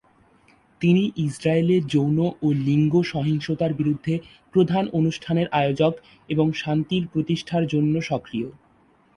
তিনি 0.81 1.03
ইসরায়েলে 1.17 1.77
যৌন 1.93 2.17
ও 2.41 2.47
লিঙ্গ 2.67 2.93
সহিংসতার 3.03 3.71
বিরুদ্ধে 3.73 4.13
প্রধান 4.53 4.83
অনুষ্ঠানের 4.89 5.47
আয়োজক, 5.51 5.93
এবং 6.29 6.47
শান্তির 6.53 7.03
প্রতিষ্ঠার 7.13 7.63
জন্য 7.67 7.93
সক্রিয়। 8.01 8.47